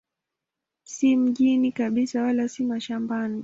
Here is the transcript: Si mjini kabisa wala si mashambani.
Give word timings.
Si 0.83 1.15
mjini 1.15 1.71
kabisa 1.71 2.23
wala 2.23 2.47
si 2.49 2.63
mashambani. 2.63 3.39